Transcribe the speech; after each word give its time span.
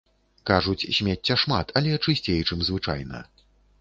Кажуць, 0.49 0.87
смецця 0.99 1.37
шмат, 1.43 1.67
але 1.81 1.99
чысцей, 2.07 2.41
чым 2.49 2.65
звычайна. 2.71 3.23